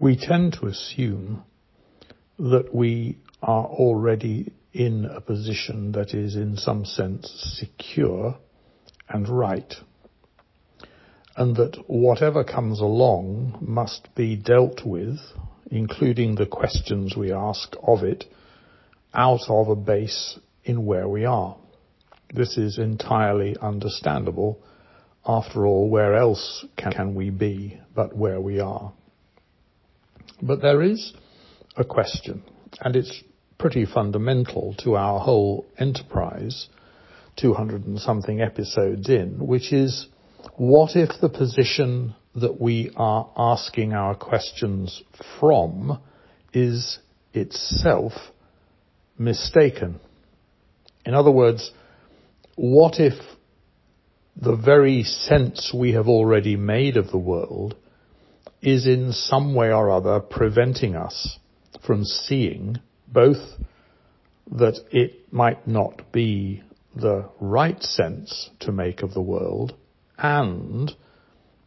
we 0.00 0.16
tend 0.16 0.52
to 0.60 0.66
assume 0.66 1.42
that 2.38 2.74
we 2.74 3.18
are 3.42 3.64
already 3.64 4.52
in 4.72 5.06
a 5.06 5.20
position 5.20 5.92
that 5.92 6.12
is 6.12 6.36
in 6.36 6.56
some 6.56 6.84
sense 6.84 7.30
secure 7.58 8.36
and 9.08 9.28
right. 9.28 9.74
And 11.36 11.56
that 11.56 11.82
whatever 11.86 12.44
comes 12.44 12.80
along 12.80 13.58
must 13.60 14.14
be 14.14 14.36
dealt 14.36 14.84
with, 14.84 15.18
including 15.70 16.34
the 16.34 16.46
questions 16.46 17.14
we 17.16 17.32
ask 17.32 17.74
of 17.82 18.02
it, 18.02 18.24
out 19.14 19.48
of 19.48 19.68
a 19.68 19.76
base 19.76 20.38
in 20.64 20.84
where 20.84 21.08
we 21.08 21.24
are. 21.24 21.56
This 22.34 22.58
is 22.58 22.78
entirely 22.78 23.56
understandable. 23.62 24.60
After 25.26 25.66
all, 25.66 25.88
where 25.88 26.14
else 26.14 26.64
can 26.76 27.14
we 27.14 27.30
be 27.30 27.80
but 27.94 28.14
where 28.14 28.40
we 28.40 28.60
are? 28.60 28.92
But 30.42 30.62
there 30.62 30.82
is 30.82 31.12
a 31.76 31.84
question, 31.84 32.42
and 32.80 32.96
it's 32.96 33.22
pretty 33.58 33.86
fundamental 33.86 34.74
to 34.78 34.96
our 34.96 35.20
whole 35.20 35.66
enterprise, 35.78 36.68
200 37.36 37.86
and 37.86 37.98
something 37.98 38.40
episodes 38.40 39.08
in, 39.08 39.46
which 39.46 39.72
is 39.72 40.06
what 40.56 40.96
if 40.96 41.10
the 41.20 41.28
position 41.28 42.14
that 42.34 42.60
we 42.60 42.90
are 42.96 43.30
asking 43.36 43.92
our 43.92 44.14
questions 44.14 45.02
from 45.40 45.98
is 46.52 46.98
itself 47.32 48.12
mistaken? 49.18 50.00
In 51.04 51.14
other 51.14 51.30
words, 51.30 51.70
what 52.56 52.98
if 52.98 53.14
the 54.36 54.56
very 54.56 55.02
sense 55.02 55.72
we 55.74 55.92
have 55.92 56.08
already 56.08 56.56
made 56.56 56.96
of 56.96 57.10
the 57.10 57.18
world 57.18 57.74
is 58.62 58.86
in 58.86 59.12
some 59.12 59.54
way 59.54 59.72
or 59.72 59.90
other 59.90 60.20
preventing 60.20 60.96
us 60.96 61.38
from 61.84 62.04
seeing 62.04 62.78
both 63.06 63.38
that 64.50 64.78
it 64.90 65.32
might 65.32 65.66
not 65.66 66.12
be 66.12 66.62
the 66.94 67.28
right 67.40 67.82
sense 67.82 68.50
to 68.60 68.72
make 68.72 69.02
of 69.02 69.12
the 69.12 69.20
world 69.20 69.74
and 70.18 70.92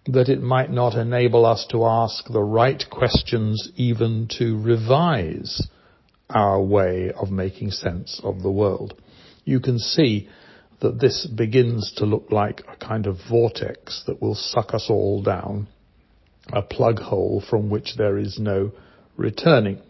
that 0.08 0.30
it 0.30 0.42
might 0.42 0.72
not 0.72 0.95
enable 0.95 1.45
us 1.45 1.68
to 1.70 1.86
ask 1.86 2.26
the 2.31 2.42
right 2.42 2.84
questions 2.90 3.72
even 3.75 4.28
to 4.38 4.59
revise 4.62 5.68
our 6.30 6.62
way 6.62 7.12
of 7.16 7.30
making 7.30 7.72
sense 7.72 8.20
of 8.23 8.42
the 8.42 8.52
world. 8.52 9.00
You 9.46 9.59
can 9.59 9.78
see 9.78 10.30
that 10.81 11.00
this 11.00 11.28
begins 11.28 11.94
to 11.98 12.06
look 12.06 12.31
like 12.31 12.64
a 12.68 12.75
kind 12.78 13.06
of 13.06 13.18
vortex 13.30 14.03
that 14.08 14.22
will 14.22 14.36
suck 14.36 14.73
us 14.73 14.88
all 14.90 15.22
down, 15.22 15.68
a 16.53 16.61
plug 16.61 17.00
hole 17.00 17.44
from 17.50 17.69
which 17.69 17.95
there 17.97 18.17
is 18.17 18.38
no 18.39 18.72
returning. 19.17 19.81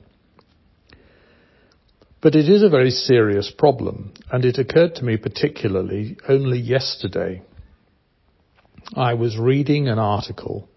But 2.21 2.35
it 2.35 2.49
is 2.49 2.63
a 2.63 2.69
very 2.69 2.91
serious 2.91 3.51
problem, 3.57 4.13
and 4.29 4.43
it 4.43 4.57
occurred 4.57 4.95
to 4.95 5.05
me 5.05 5.15
particularly 5.17 6.17
only 6.27 6.59
yesterday. 6.59 7.41
I 8.93 9.13
was 9.13 9.37
reading 9.37 9.87
an 9.87 9.99
article 9.99 10.67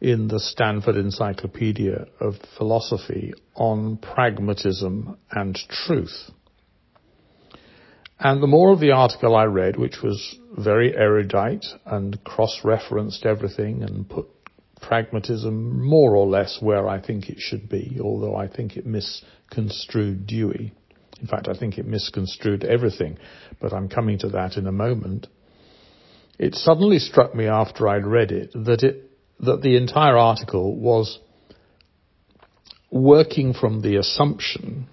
in 0.00 0.26
the 0.26 0.40
Stanford 0.40 0.96
Encyclopedia 0.96 2.06
of 2.18 2.34
Philosophy 2.58 3.32
on 3.54 3.98
pragmatism 3.98 5.16
and 5.30 5.56
truth. 5.68 6.30
And 8.18 8.42
the 8.42 8.48
more 8.48 8.72
of 8.72 8.80
the 8.80 8.90
article 8.90 9.36
I 9.36 9.44
read, 9.44 9.76
which 9.76 10.02
was 10.02 10.36
very 10.56 10.96
erudite 10.96 11.66
and 11.86 12.22
cross-referenced 12.24 13.24
everything 13.24 13.84
and 13.84 14.08
put 14.08 14.26
pragmatism 14.82 15.80
more 15.80 16.14
or 16.14 16.26
less 16.26 16.58
where 16.60 16.88
I 16.88 17.00
think 17.00 17.28
it 17.28 17.38
should 17.38 17.68
be, 17.68 17.98
although 18.02 18.36
I 18.36 18.48
think 18.48 18.76
it 18.76 18.84
misconstrued 18.84 20.26
Dewey. 20.26 20.72
In 21.20 21.26
fact, 21.28 21.48
I 21.48 21.54
think 21.54 21.78
it 21.78 21.86
misconstrued 21.86 22.64
everything, 22.64 23.16
but 23.60 23.72
I'm 23.72 23.88
coming 23.88 24.18
to 24.18 24.28
that 24.30 24.56
in 24.56 24.66
a 24.66 24.72
moment. 24.72 25.28
It 26.38 26.54
suddenly 26.54 26.98
struck 26.98 27.34
me 27.34 27.46
after 27.46 27.88
I'd 27.88 28.06
read 28.06 28.32
it 28.32 28.50
that 28.52 28.82
it, 28.82 29.10
that 29.40 29.62
the 29.62 29.76
entire 29.76 30.16
article 30.16 30.76
was 30.76 31.20
working 32.90 33.54
from 33.54 33.80
the 33.80 33.96
assumption 33.96 34.88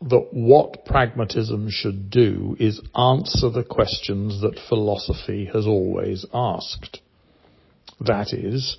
that 0.00 0.28
what 0.30 0.84
pragmatism 0.84 1.68
should 1.70 2.10
do 2.10 2.56
is 2.60 2.80
answer 2.96 3.50
the 3.50 3.64
questions 3.64 4.40
that 4.42 4.60
philosophy 4.68 5.48
has 5.52 5.66
always 5.66 6.24
asked. 6.32 7.00
That 8.00 8.32
is, 8.32 8.76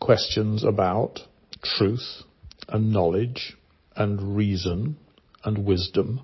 questions 0.00 0.64
about 0.64 1.20
truth 1.62 2.22
and 2.68 2.92
knowledge 2.92 3.56
and 3.96 4.36
reason 4.36 4.96
and 5.44 5.64
wisdom 5.64 6.20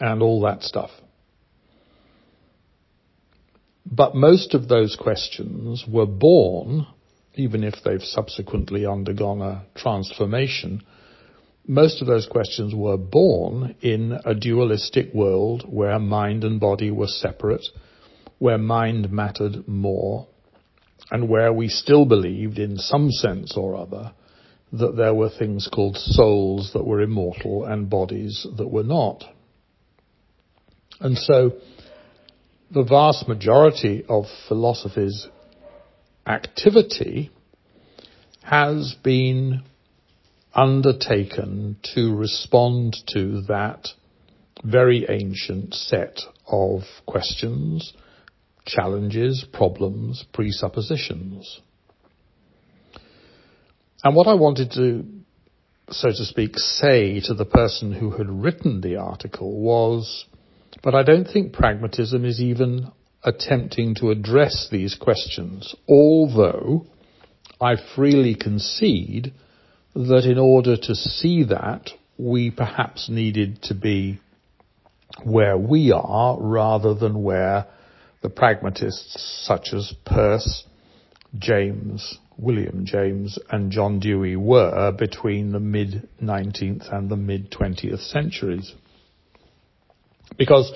and 0.00 0.22
all 0.22 0.40
that 0.42 0.62
stuff. 0.62 0.90
But 3.84 4.14
most 4.14 4.54
of 4.54 4.68
those 4.68 4.96
questions 4.96 5.84
were 5.88 6.06
born, 6.06 6.86
even 7.34 7.62
if 7.62 7.74
they've 7.84 8.02
subsequently 8.02 8.84
undergone 8.84 9.42
a 9.42 9.64
transformation, 9.76 10.82
most 11.68 12.00
of 12.00 12.06
those 12.06 12.26
questions 12.26 12.74
were 12.74 12.96
born 12.96 13.74
in 13.80 14.18
a 14.24 14.34
dualistic 14.34 15.12
world 15.12 15.64
where 15.68 15.98
mind 15.98 16.44
and 16.44 16.60
body 16.60 16.90
were 16.90 17.06
separate, 17.06 17.66
where 18.38 18.58
mind 18.58 19.10
mattered 19.10 19.66
more, 19.66 20.28
and 21.10 21.28
where 21.28 21.52
we 21.52 21.68
still 21.68 22.04
believed 22.04 22.58
in 22.58 22.76
some 22.78 23.10
sense 23.10 23.56
or 23.56 23.76
other 23.76 24.12
that 24.72 24.96
there 24.96 25.14
were 25.14 25.30
things 25.30 25.68
called 25.72 25.96
souls 25.96 26.70
that 26.72 26.84
were 26.84 27.00
immortal 27.00 27.64
and 27.64 27.88
bodies 27.88 28.46
that 28.56 28.68
were 28.68 28.82
not. 28.82 29.24
And 31.00 31.16
so 31.16 31.52
the 32.70 32.82
vast 32.82 33.28
majority 33.28 34.04
of 34.08 34.24
philosophy's 34.48 35.28
activity 36.26 37.30
has 38.42 38.94
been 39.02 39.62
undertaken 40.54 41.76
to 41.94 42.14
respond 42.14 42.96
to 43.12 43.42
that 43.42 43.88
very 44.64 45.06
ancient 45.08 45.74
set 45.74 46.18
of 46.46 46.82
questions, 47.06 47.92
challenges, 48.66 49.46
problems, 49.52 50.24
presuppositions. 50.32 51.60
And 54.04 54.14
what 54.14 54.26
I 54.26 54.34
wanted 54.34 54.72
to, 54.72 55.04
so 55.90 56.08
to 56.08 56.24
speak, 56.24 56.58
say 56.58 57.20
to 57.20 57.34
the 57.34 57.44
person 57.44 57.92
who 57.92 58.10
had 58.10 58.28
written 58.28 58.80
the 58.80 58.96
article 58.96 59.60
was, 59.60 60.26
but 60.82 60.94
I 60.94 61.02
don't 61.02 61.24
think 61.24 61.52
pragmatism 61.52 62.24
is 62.24 62.40
even 62.40 62.92
attempting 63.22 63.94
to 63.96 64.10
address 64.10 64.68
these 64.70 64.94
questions, 64.94 65.74
although 65.88 66.86
I 67.60 67.76
freely 67.94 68.34
concede 68.34 69.32
that 69.94 70.24
in 70.24 70.38
order 70.38 70.76
to 70.76 70.94
see 70.94 71.44
that, 71.44 71.90
we 72.18 72.50
perhaps 72.50 73.08
needed 73.08 73.62
to 73.62 73.74
be 73.74 74.20
where 75.24 75.56
we 75.56 75.92
are 75.92 76.36
rather 76.38 76.94
than 76.94 77.22
where 77.22 77.66
the 78.22 78.30
pragmatists 78.30 79.44
such 79.46 79.68
as 79.72 79.92
Peirce, 80.04 80.64
James, 81.38 82.18
William 82.38 82.84
James 82.84 83.38
and 83.50 83.70
John 83.70 83.98
Dewey 83.98 84.36
were 84.36 84.92
between 84.92 85.52
the 85.52 85.60
mid 85.60 86.08
19th 86.22 86.92
and 86.92 87.10
the 87.10 87.16
mid 87.16 87.50
20th 87.50 88.10
centuries. 88.10 88.72
Because 90.36 90.72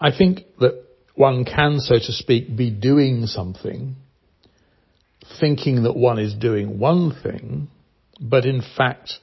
I 0.00 0.10
think 0.16 0.40
that 0.60 0.84
one 1.14 1.44
can, 1.44 1.78
so 1.80 1.94
to 1.94 2.12
speak, 2.12 2.56
be 2.56 2.70
doing 2.70 3.26
something, 3.26 3.96
thinking 5.40 5.84
that 5.84 5.96
one 5.96 6.18
is 6.18 6.34
doing 6.34 6.78
one 6.78 7.14
thing, 7.22 7.68
but 8.20 8.44
in 8.44 8.62
fact, 8.76 9.18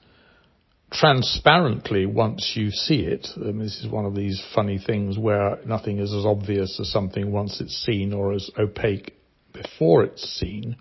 transparently 0.91 2.05
once 2.05 2.53
you 2.55 2.71
see 2.71 3.01
it, 3.01 3.27
and 3.35 3.61
this 3.61 3.79
is 3.79 3.87
one 3.87 4.05
of 4.05 4.15
these 4.15 4.43
funny 4.55 4.79
things 4.79 5.17
where 5.17 5.59
nothing 5.65 5.99
is 5.99 6.13
as 6.13 6.25
obvious 6.25 6.79
as 6.79 6.91
something 6.91 7.31
once 7.31 7.61
it's 7.61 7.85
seen 7.85 8.13
or 8.13 8.33
as 8.33 8.49
opaque 8.57 9.13
before 9.53 10.03
it's 10.03 10.23
seen, 10.23 10.75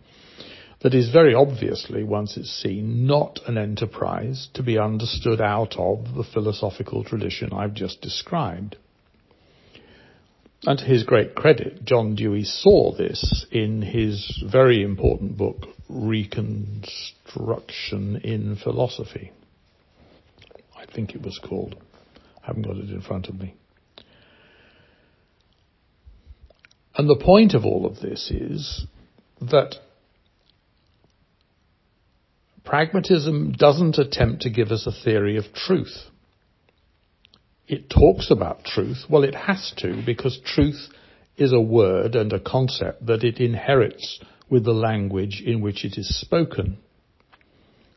that 0.80 0.94
is 0.94 1.10
very 1.10 1.34
obviously, 1.34 2.04
once 2.04 2.36
it's 2.36 2.62
seen, 2.62 3.04
not 3.06 3.40
an 3.46 3.58
enterprise 3.58 4.48
to 4.54 4.62
be 4.62 4.78
understood 4.78 5.40
out 5.40 5.74
of 5.76 6.14
the 6.14 6.22
philosophical 6.32 7.02
tradition 7.02 7.52
I've 7.52 7.74
just 7.74 8.00
described. 8.00 8.76
And 10.64 10.78
to 10.78 10.84
his 10.84 11.02
great 11.04 11.34
credit, 11.34 11.84
John 11.84 12.14
Dewey 12.14 12.44
saw 12.44 12.96
this 12.96 13.44
in 13.50 13.82
his 13.82 14.40
very 14.50 14.82
important 14.82 15.36
book, 15.36 15.66
Reconstruction 15.88 18.20
in 18.22 18.54
Philosophy. 18.56 19.32
I 20.88 20.92
think 20.94 21.14
it 21.14 21.22
was 21.22 21.38
called. 21.42 21.76
I 22.42 22.46
haven't 22.46 22.62
got 22.62 22.76
it 22.76 22.90
in 22.90 23.02
front 23.02 23.28
of 23.28 23.38
me. 23.38 23.54
And 26.96 27.08
the 27.08 27.22
point 27.22 27.54
of 27.54 27.64
all 27.64 27.86
of 27.86 28.00
this 28.00 28.30
is 28.30 28.86
that 29.40 29.76
pragmatism 32.64 33.52
doesn't 33.52 33.98
attempt 33.98 34.42
to 34.42 34.50
give 34.50 34.68
us 34.68 34.86
a 34.86 35.04
theory 35.04 35.36
of 35.36 35.44
truth. 35.54 35.96
It 37.68 37.88
talks 37.88 38.30
about 38.30 38.64
truth. 38.64 39.04
Well, 39.08 39.24
it 39.24 39.34
has 39.34 39.72
to 39.78 40.02
because 40.04 40.40
truth 40.44 40.88
is 41.36 41.52
a 41.52 41.60
word 41.60 42.16
and 42.16 42.32
a 42.32 42.40
concept 42.40 43.06
that 43.06 43.22
it 43.22 43.38
inherits 43.38 44.20
with 44.50 44.64
the 44.64 44.72
language 44.72 45.42
in 45.44 45.60
which 45.60 45.84
it 45.84 45.96
is 45.96 46.20
spoken. 46.20 46.78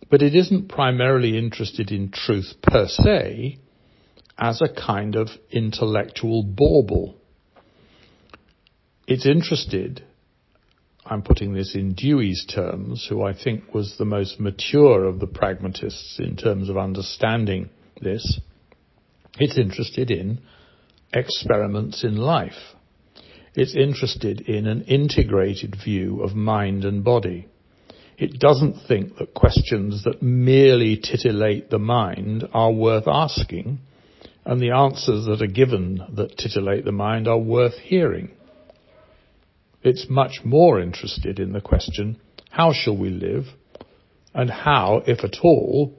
But 0.09 0.21
it 0.21 0.35
isn't 0.35 0.69
primarily 0.69 1.37
interested 1.37 1.91
in 1.91 2.11
truth 2.11 2.55
per 2.61 2.87
se 2.87 3.59
as 4.37 4.61
a 4.61 4.73
kind 4.73 5.15
of 5.15 5.29
intellectual 5.51 6.43
bauble. 6.43 7.15
It's 9.07 9.25
interested, 9.25 10.03
I'm 11.05 11.21
putting 11.21 11.53
this 11.53 11.75
in 11.75 11.93
Dewey's 11.93 12.45
terms, 12.45 13.05
who 13.07 13.23
I 13.23 13.33
think 13.33 13.73
was 13.73 13.97
the 13.97 14.05
most 14.05 14.39
mature 14.39 15.05
of 15.05 15.19
the 15.19 15.27
pragmatists 15.27 16.19
in 16.19 16.35
terms 16.35 16.69
of 16.69 16.77
understanding 16.77 17.69
this. 18.01 18.39
It's 19.37 19.57
interested 19.57 20.11
in 20.11 20.41
experiments 21.13 22.03
in 22.03 22.15
life. 22.17 22.75
It's 23.53 23.75
interested 23.75 24.41
in 24.41 24.65
an 24.65 24.83
integrated 24.83 25.75
view 25.83 26.23
of 26.23 26.35
mind 26.35 26.85
and 26.85 27.03
body. 27.03 27.47
It 28.21 28.37
doesn't 28.37 28.75
think 28.87 29.17
that 29.17 29.33
questions 29.33 30.03
that 30.03 30.21
merely 30.21 30.95
titillate 30.95 31.71
the 31.71 31.79
mind 31.79 32.47
are 32.53 32.71
worth 32.71 33.07
asking, 33.07 33.79
and 34.45 34.61
the 34.61 34.69
answers 34.69 35.25
that 35.25 35.41
are 35.41 35.51
given 35.51 36.05
that 36.13 36.37
titillate 36.37 36.85
the 36.85 36.91
mind 36.91 37.27
are 37.27 37.39
worth 37.39 37.79
hearing. 37.79 38.29
It's 39.81 40.05
much 40.07 40.41
more 40.43 40.79
interested 40.79 41.39
in 41.39 41.51
the 41.51 41.61
question, 41.61 42.21
how 42.51 42.73
shall 42.73 42.95
we 42.95 43.09
live? 43.09 43.45
And 44.35 44.51
how, 44.51 45.01
if 45.07 45.23
at 45.23 45.37
all, 45.41 45.97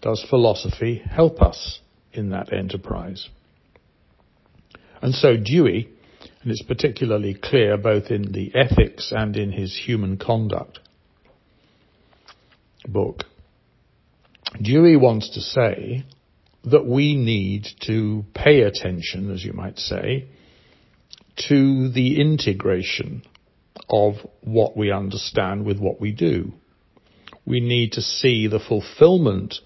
does 0.00 0.24
philosophy 0.30 1.02
help 1.04 1.42
us 1.42 1.80
in 2.12 2.30
that 2.30 2.52
enterprise? 2.52 3.28
And 5.02 5.12
so 5.12 5.36
Dewey, 5.36 5.88
and 6.40 6.52
it's 6.52 6.62
particularly 6.62 7.34
clear 7.34 7.76
both 7.76 8.12
in 8.12 8.30
the 8.30 8.52
ethics 8.54 9.10
and 9.10 9.36
in 9.36 9.50
his 9.50 9.76
human 9.76 10.18
conduct 10.18 10.78
book, 12.86 13.24
Dewey 14.60 14.96
wants 14.96 15.30
to 15.30 15.40
say 15.40 16.04
that 16.64 16.86
we 16.86 17.14
need 17.14 17.66
to 17.86 18.24
pay 18.34 18.60
attention, 18.62 19.30
as 19.30 19.44
you 19.44 19.52
might 19.52 19.78
say, 19.78 20.28
to 21.48 21.90
the 21.90 22.20
integration 22.20 23.22
of 23.90 24.14
what 24.40 24.76
we 24.76 24.90
understand 24.90 25.66
with 25.66 25.78
what 25.78 26.00
we 26.00 26.12
do. 26.12 26.52
We 27.44 27.60
need 27.60 27.92
to 27.92 28.00
see 28.00 28.46
the 28.46 28.60
fulfillment 28.60 29.56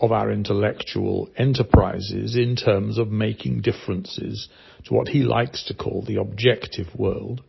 of 0.00 0.12
our 0.12 0.30
intellectual 0.30 1.30
enterprises 1.36 2.36
in 2.36 2.56
terms 2.56 2.98
of 2.98 3.08
making 3.10 3.62
differences 3.62 4.48
to 4.84 4.92
what 4.92 5.08
he 5.08 5.22
likes 5.22 5.64
to 5.64 5.74
call 5.74 6.02
the 6.02 6.16
objective 6.16 6.88
world. 6.94 7.42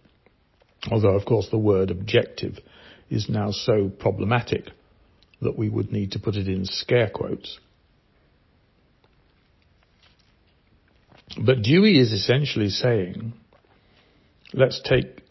Although, 0.92 1.16
of 1.16 1.26
course, 1.26 1.50
the 1.50 1.58
word 1.58 1.90
objective 1.90 2.60
is 3.10 3.28
now 3.28 3.52
so 3.52 3.90
problematic 3.90 4.70
that 5.46 5.58
we 5.58 5.70
would 5.70 5.92
need 5.92 6.12
to 6.12 6.20
put 6.20 6.36
it 6.36 6.48
in 6.48 6.66
scare 6.66 7.10
quotes. 7.10 7.60
But 11.44 11.64
Dewey 11.64 11.98
is 11.98 12.12
essentially 12.12 12.70
saying, 12.70 13.34
let's 14.54 14.82
take 14.84 15.22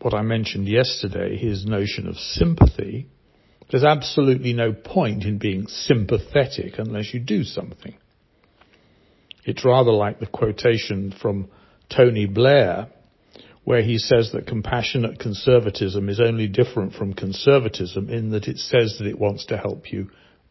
what 0.00 0.14
I 0.14 0.22
mentioned 0.22 0.68
yesterday, 0.68 1.36
his 1.36 1.66
notion 1.66 2.06
of 2.06 2.16
sympathy. 2.16 3.08
There's 3.70 3.84
absolutely 3.84 4.52
no 4.52 4.72
point 4.72 5.24
in 5.24 5.38
being 5.38 5.66
sympathetic 5.66 6.78
unless 6.78 7.12
you 7.12 7.20
do 7.20 7.44
something. 7.44 7.96
It's 9.44 9.64
rather 9.64 9.92
like 9.92 10.20
the 10.20 10.26
quotation 10.26 11.12
from 11.20 11.48
Tony 11.88 12.26
Blair, 12.26 12.88
where 13.68 13.82
he 13.82 13.98
says 13.98 14.32
that 14.32 14.46
compassionate 14.46 15.18
conservatism 15.18 16.08
is 16.08 16.20
only 16.20 16.48
different 16.48 16.94
from 16.94 17.12
conservatism 17.12 18.08
in 18.08 18.30
that 18.30 18.48
it 18.48 18.56
says 18.56 18.96
that 18.96 19.06
it 19.06 19.18
wants 19.18 19.44
to 19.44 19.58
help 19.58 19.92
you, 19.92 20.08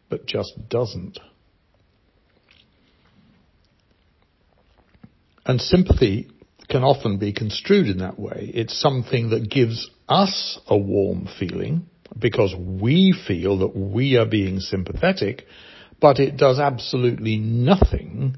but 0.07 0.27
just 0.27 0.53
doesn't. 0.69 1.17
And 5.47 5.59
sympathy 5.59 6.29
can 6.69 6.83
often 6.83 7.17
be 7.17 7.33
construed 7.33 7.87
in 7.87 7.97
that 7.97 8.19
way. 8.19 8.51
It's 8.53 8.79
something 8.79 9.31
that 9.31 9.49
gives 9.49 9.89
us 10.07 10.59
a 10.67 10.77
warm 10.77 11.27
feeling 11.39 11.87
because 12.19 12.53
we 12.55 13.19
feel 13.27 13.57
that 13.57 13.75
we 13.75 14.15
are 14.17 14.27
being 14.27 14.59
sympathetic, 14.59 15.45
but 15.99 16.19
it 16.19 16.37
does 16.37 16.59
absolutely 16.59 17.37
nothing 17.37 18.37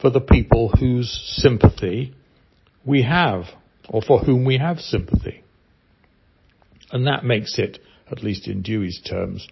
for 0.00 0.08
the 0.08 0.22
people 0.22 0.70
whose 0.70 1.12
sympathy 1.42 2.14
we 2.86 3.02
have 3.02 3.44
or 3.88 4.02
for 4.02 4.20
whom 4.20 4.44
we 4.44 4.58
have 4.58 4.78
sympathy. 4.78 5.42
And 6.90 7.06
that 7.06 7.24
makes 7.24 7.58
it, 7.58 7.78
at 8.10 8.22
least 8.22 8.46
in 8.46 8.62
Dewey's 8.62 9.00
terms, 9.00 9.48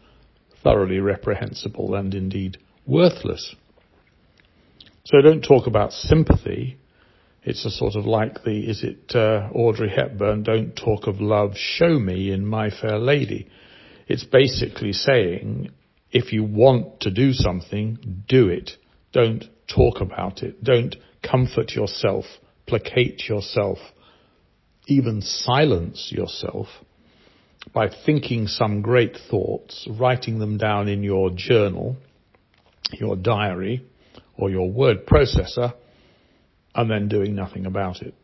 thoroughly 0.62 0.98
reprehensible 0.98 1.94
and 1.94 2.14
indeed 2.14 2.58
worthless. 2.86 3.54
So 5.04 5.20
don't 5.20 5.42
talk 5.42 5.66
about 5.66 5.92
sympathy 5.92 6.78
it's 7.44 7.64
a 7.64 7.70
sort 7.70 7.96
of 7.96 8.06
like 8.06 8.44
the, 8.44 8.70
is 8.70 8.84
it 8.84 9.14
uh, 9.16 9.48
Audrey 9.52 9.90
Hepburn, 9.90 10.44
don't 10.44 10.76
talk 10.76 11.08
of 11.08 11.20
love, 11.20 11.52
show 11.56 11.98
me 11.98 12.30
in 12.30 12.46
My 12.46 12.70
Fair 12.70 12.98
Lady. 12.98 13.48
It's 14.06 14.24
basically 14.24 14.92
saying, 14.92 15.70
if 16.12 16.32
you 16.32 16.44
want 16.44 17.00
to 17.00 17.10
do 17.10 17.32
something, 17.32 18.24
do 18.28 18.48
it. 18.48 18.72
Don't 19.12 19.44
talk 19.74 20.00
about 20.00 20.42
it. 20.42 20.62
Don't 20.62 20.94
comfort 21.28 21.72
yourself, 21.72 22.24
placate 22.66 23.28
yourself, 23.28 23.78
even 24.86 25.22
silence 25.22 26.12
yourself 26.14 26.66
by 27.72 27.88
thinking 28.04 28.48
some 28.48 28.82
great 28.82 29.16
thoughts, 29.30 29.86
writing 29.88 30.38
them 30.38 30.58
down 30.58 30.88
in 30.88 31.02
your 31.02 31.30
journal, 31.30 31.96
your 32.92 33.16
diary, 33.16 33.84
or 34.36 34.50
your 34.50 34.70
word 34.70 35.06
processor, 35.06 35.72
and 36.74 36.90
then 36.90 37.08
doing 37.08 37.34
nothing 37.34 37.66
about 37.66 38.02
it. 38.02 38.14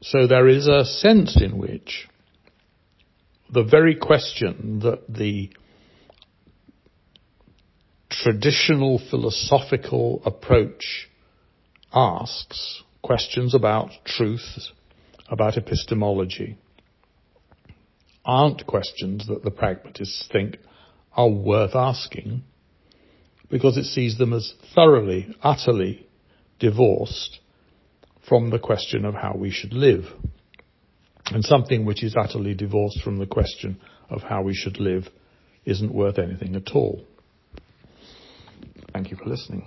So 0.00 0.26
there 0.26 0.46
is 0.46 0.68
a 0.68 0.84
sense 0.84 1.40
in 1.40 1.58
which 1.58 2.08
the 3.52 3.64
very 3.64 3.96
question 3.96 4.80
that 4.80 5.02
the 5.08 5.50
traditional 8.10 9.00
philosophical 9.10 10.22
approach 10.24 11.08
asks, 11.92 12.82
questions 13.02 13.54
about 13.54 13.90
truth, 14.04 14.70
about 15.28 15.56
epistemology, 15.56 16.58
aren't 18.24 18.66
questions 18.66 19.26
that 19.26 19.42
the 19.42 19.50
pragmatists 19.50 20.28
think 20.30 20.58
are 21.16 21.28
worth 21.28 21.74
asking 21.74 22.42
because 23.50 23.76
it 23.76 23.84
sees 23.84 24.18
them 24.18 24.32
as 24.32 24.54
thoroughly, 24.74 25.34
utterly 25.42 26.06
divorced 26.58 27.40
from 28.28 28.50
the 28.50 28.58
question 28.58 29.04
of 29.04 29.14
how 29.14 29.34
we 29.34 29.50
should 29.50 29.72
live. 29.72 30.04
And 31.26 31.44
something 31.44 31.84
which 31.84 32.02
is 32.02 32.14
utterly 32.16 32.54
divorced 32.54 33.02
from 33.02 33.18
the 33.18 33.26
question 33.26 33.80
of 34.10 34.22
how 34.22 34.42
we 34.42 34.54
should 34.54 34.78
live 34.78 35.08
isn't 35.64 35.92
worth 35.92 36.18
anything 36.18 36.56
at 36.56 36.74
all. 36.74 37.04
Thank 38.92 39.10
you 39.10 39.16
for 39.16 39.26
listening. 39.26 39.66